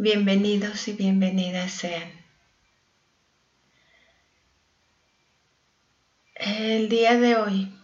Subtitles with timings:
[0.00, 2.08] Bienvenidos y bienvenidas sean.
[6.36, 7.76] El día de hoy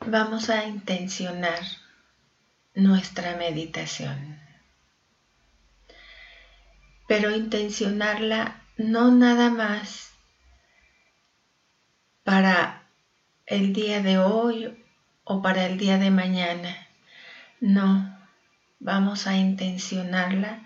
[0.00, 1.58] vamos a intencionar
[2.74, 4.38] nuestra meditación,
[7.08, 10.12] pero intencionarla no nada más
[12.24, 12.90] para
[13.46, 14.84] el día de hoy
[15.24, 16.76] o para el día de mañana,
[17.58, 18.11] no
[18.82, 20.60] vamos a intencionarla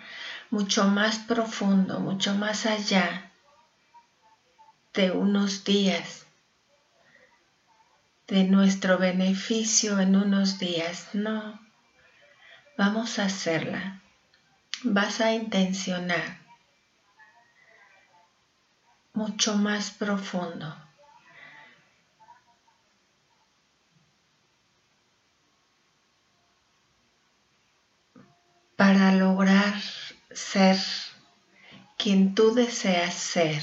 [0.50, 3.30] mucho más profundo, mucho más allá
[4.94, 6.26] de unos días,
[8.26, 11.10] de nuestro beneficio en unos días.
[11.12, 11.60] No,
[12.78, 14.00] vamos a hacerla.
[14.82, 16.38] Vas a intencionar
[19.12, 20.85] mucho más profundo.
[28.76, 29.74] Para lograr
[30.30, 30.76] ser
[31.96, 33.62] quien tú deseas ser.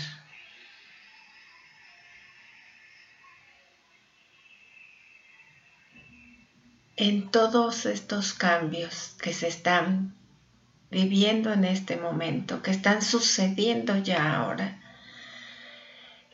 [6.95, 10.15] En todos estos cambios que se están
[10.89, 14.79] viviendo en este momento, que están sucediendo ya ahora,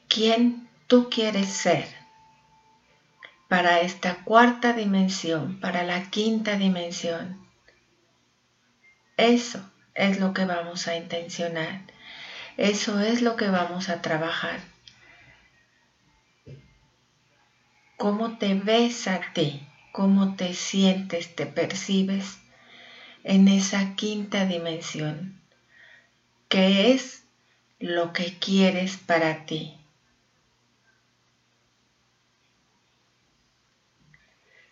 [0.07, 1.87] ¿quién tú quieres ser?
[3.47, 7.48] Para esta cuarta dimensión, para la quinta dimensión
[9.19, 9.61] eso
[9.95, 11.81] es lo que vamos a intencionar.
[12.55, 14.61] Eso es lo que vamos a trabajar.
[17.97, 19.67] ¿Cómo te ves a ti?
[19.91, 22.39] ¿Cómo te sientes, te percibes
[23.25, 25.41] en esa quinta dimensión?
[26.47, 27.25] ¿Qué es
[27.79, 29.75] lo que quieres para ti?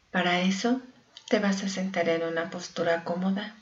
[0.10, 0.82] Para eso
[1.28, 3.58] te vas a sentar en una postura cómoda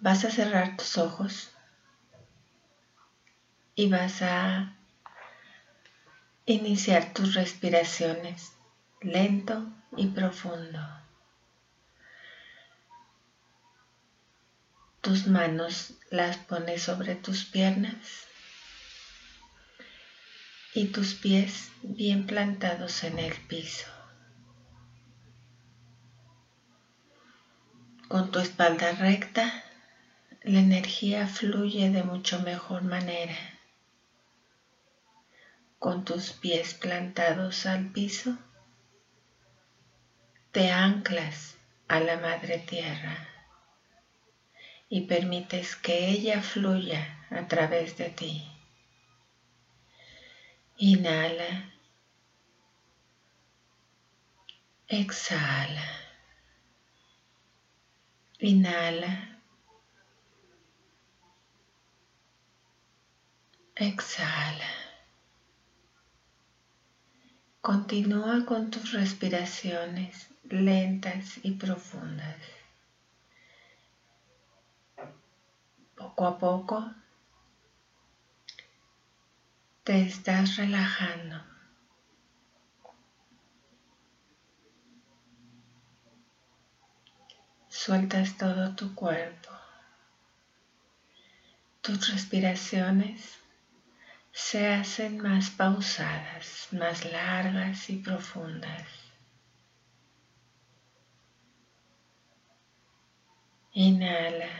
[0.00, 1.50] vas a cerrar tus ojos
[3.74, 4.76] y vas a
[6.46, 8.52] iniciar tus respiraciones
[9.00, 10.80] lento y profundo.
[15.00, 18.26] Tus manos las pones sobre tus piernas
[20.74, 23.86] y tus pies bien plantados en el piso.
[28.08, 29.64] Con tu espalda recta
[30.42, 33.36] la energía fluye de mucho mejor manera.
[35.78, 38.38] Con tus pies plantados al piso,
[40.52, 41.56] te anclas
[41.88, 43.28] a la madre tierra
[44.88, 48.48] y permites que ella fluya a través de ti.
[50.78, 51.72] Inhala.
[54.86, 55.84] Exhala.
[58.38, 59.37] Inhala.
[63.80, 64.72] Exhala.
[67.60, 72.34] Continúa con tus respiraciones lentas y profundas.
[75.94, 76.92] Poco a poco
[79.84, 81.40] te estás relajando.
[87.68, 89.50] Sueltas todo tu cuerpo.
[91.80, 93.37] Tus respiraciones
[94.32, 98.86] se hacen más pausadas, más largas y profundas.
[103.72, 104.50] Inhala.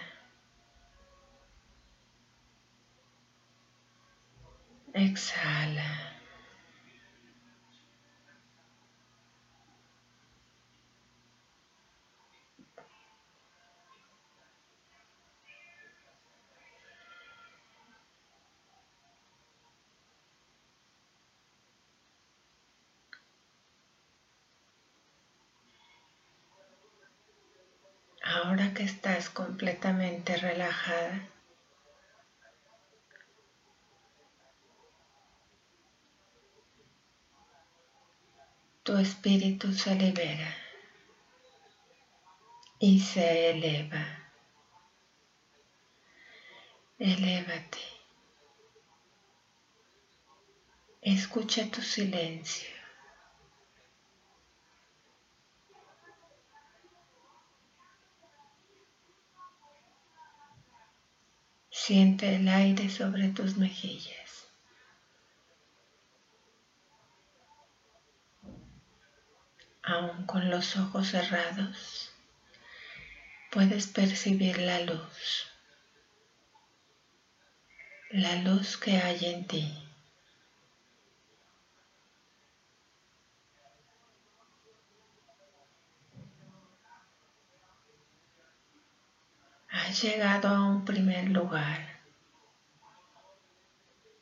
[4.94, 6.17] Exhala.
[28.48, 31.28] Ahora que estás completamente relajada,
[38.82, 40.50] tu espíritu se libera.
[42.80, 44.04] y se eleva.
[46.98, 47.78] Elévate.
[51.02, 52.77] Escucha tu silencio.
[61.88, 64.46] Siente el aire sobre tus mejillas.
[69.82, 72.10] Aún con los ojos cerrados,
[73.50, 75.46] puedes percibir la luz,
[78.10, 79.87] la luz que hay en ti.
[89.88, 91.80] Has llegado a un primer lugar,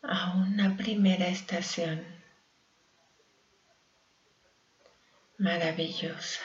[0.01, 2.07] a una primera estación
[5.39, 6.41] maravillosa.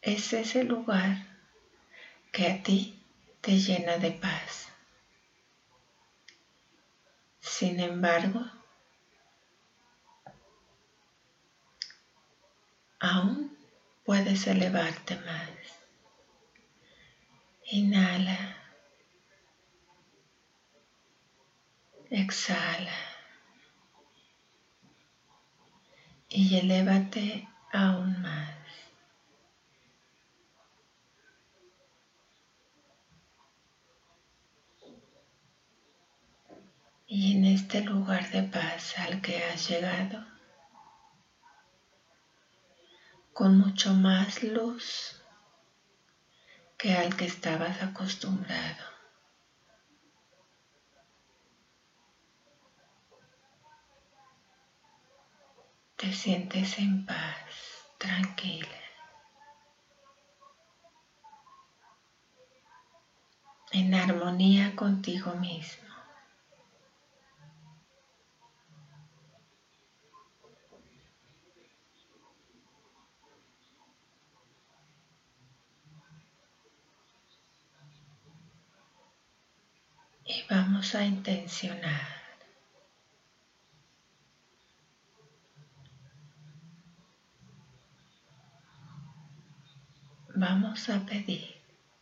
[0.00, 1.26] Es ese lugar
[2.30, 3.02] que a ti
[3.40, 4.68] te llena de paz.
[7.40, 8.46] Sin embargo,
[13.00, 13.58] aún
[14.04, 15.83] puedes elevarte más.
[17.70, 18.56] Inhala.
[22.10, 22.92] Exhala.
[26.28, 28.54] Y elévate aún más.
[37.06, 40.26] Y en este lugar de paz al que has llegado,
[43.32, 45.23] con mucho más luz,
[46.84, 48.84] que al que estabas acostumbrado.
[55.96, 58.68] Te sientes en paz, tranquila.
[63.72, 65.83] En armonía contigo mismo.
[80.24, 82.24] Y vamos a intencionar.
[90.36, 91.54] Vamos a pedir,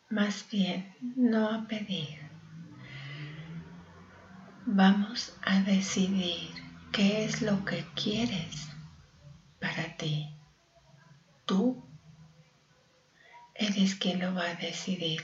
[0.08, 2.18] más bien no a pedir.
[4.64, 6.50] Vamos a decidir
[6.92, 8.68] qué es lo que quieres
[9.60, 10.34] para ti.
[11.44, 11.84] Tú
[13.54, 15.22] eres quien lo va a decidir.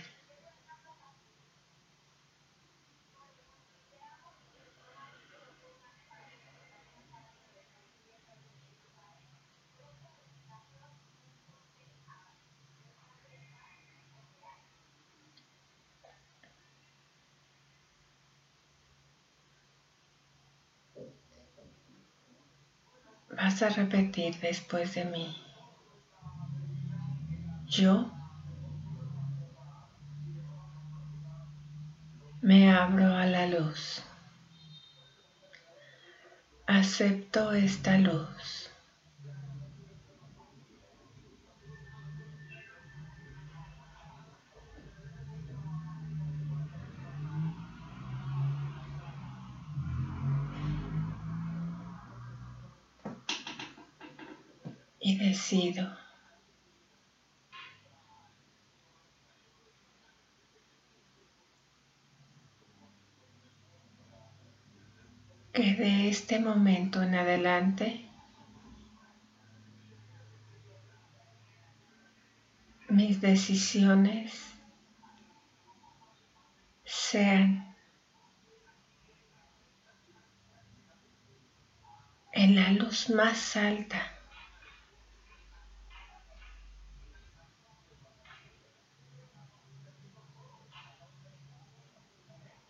[23.49, 25.35] Vas a repetir después de mí.
[27.67, 28.12] Yo
[32.43, 34.03] me abro a la luz.
[36.67, 38.68] Acepto esta luz.
[55.00, 55.97] Y decido.
[65.52, 68.09] Que de este momento en adelante
[72.88, 74.55] mis decisiones
[76.85, 77.76] sean
[82.33, 84.18] en la luz más alta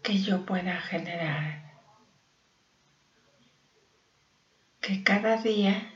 [0.08, 1.76] que yo pueda generar.
[4.80, 5.92] Que cada día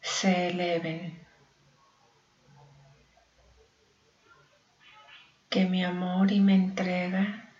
[0.00, 1.26] se eleven.
[5.50, 7.52] Que mi amor y mi entrega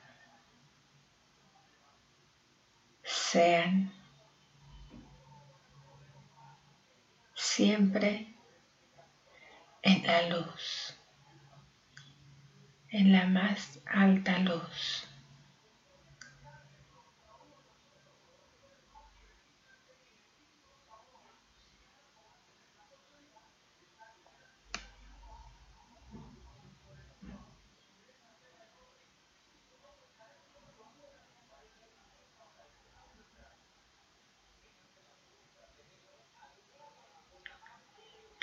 [3.02, 3.92] sean
[7.35, 8.35] siempre
[9.83, 10.99] en la luz,
[12.88, 15.10] en la más alta luz.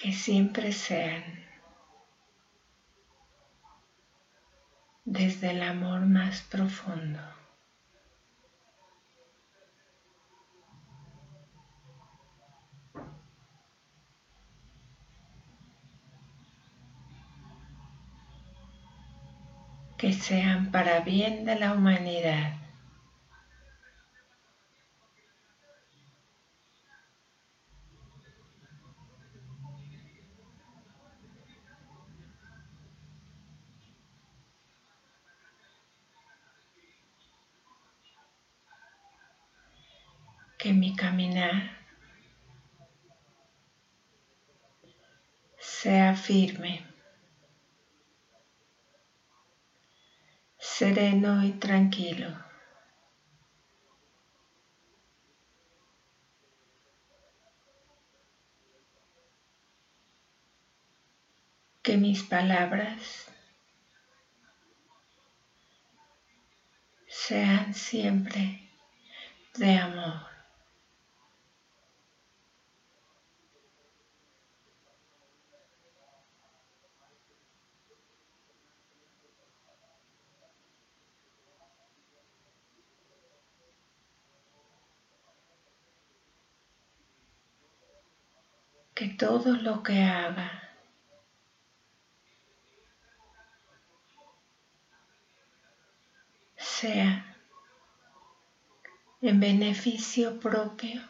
[0.08, 1.22] Que siempre sean
[5.04, 7.20] desde el amor más profundo.
[19.98, 22.67] que sean para bien de la humanidad.
[40.58, 41.78] Que mi caminar
[45.60, 46.84] sea firme,
[50.58, 52.36] sereno y tranquilo.
[61.84, 63.28] Que mis palabras
[67.08, 68.70] sean siempre
[69.56, 70.28] de amor.
[88.98, 90.62] que todo lo que haga
[96.56, 97.36] sea
[99.22, 101.02] en beneficio propio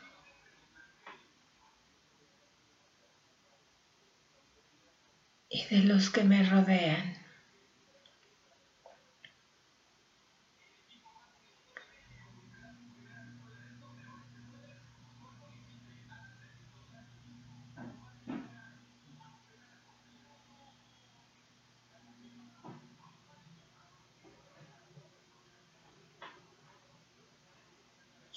[5.50, 7.27] y de los que me rodean.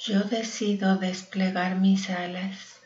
[0.02, 2.76] Yo decido desplegar mis alas.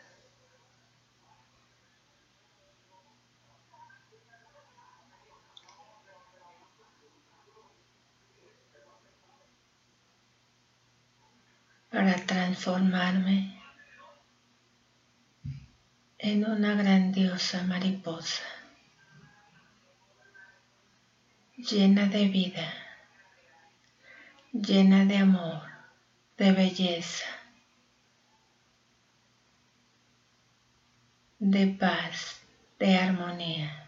[11.91, 13.57] para transformarme
[16.19, 18.43] en una grandiosa mariposa
[21.57, 22.69] llena de vida,
[24.53, 25.74] llena de amor
[26.37, 27.27] de belleza,
[31.39, 32.41] de paz,
[32.79, 33.85] de armonía.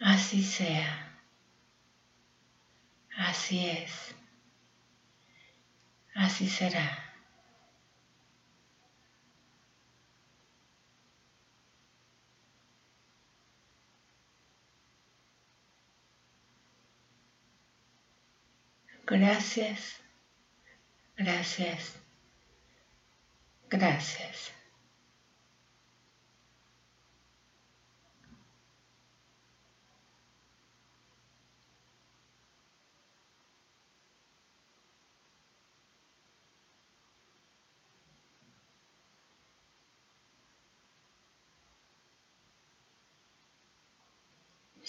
[0.00, 1.08] Así sea.
[3.16, 4.14] Así es.
[6.14, 7.12] Así será.
[19.04, 20.00] Gracias,
[21.16, 21.96] gracias,
[23.68, 24.61] gracias.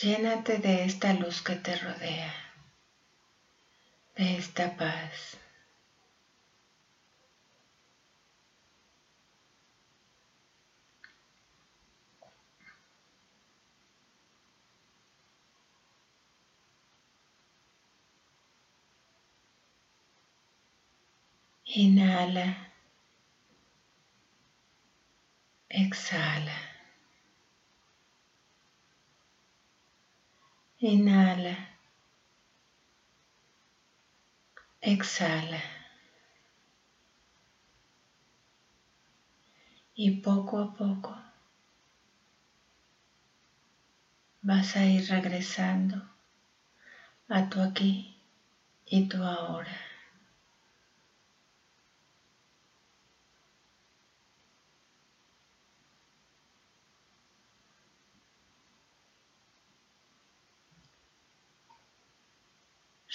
[0.02, 2.34] Llénate de esta luz que te rodea,
[4.16, 5.38] de esta paz.
[21.66, 22.58] Inhala.
[25.70, 26.73] Exhala.
[30.84, 31.56] Inhala.
[34.82, 35.62] Exhala.
[39.96, 41.16] Y poco a poco
[44.42, 46.04] vas a ir regresando
[47.30, 48.22] a tu aquí
[48.86, 49.93] y tu ahora.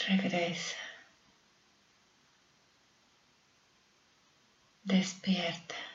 [0.09, 0.77] Regresa,
[4.85, 5.88] despierta.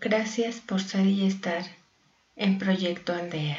[0.00, 1.64] Gracias por ser y estar
[2.36, 3.58] en Proyecto Aldea.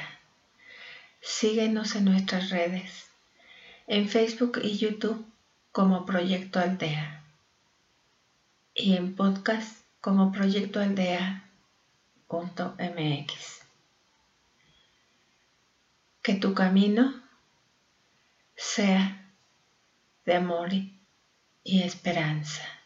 [1.19, 3.09] Síguenos en nuestras redes,
[3.87, 5.25] en Facebook y YouTube
[5.73, 7.25] como Proyecto Aldea
[8.73, 11.43] y en podcast como Proyecto Aldea
[12.29, 13.59] mx.
[16.21, 17.21] Que tu camino
[18.55, 19.29] sea
[20.23, 20.69] de amor
[21.65, 22.78] y esperanza.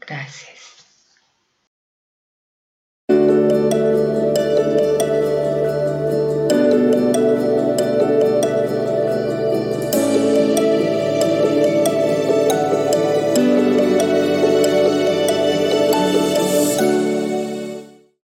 [0.00, 0.81] Gracias.